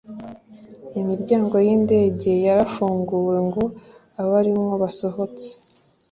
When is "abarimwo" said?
4.21-4.73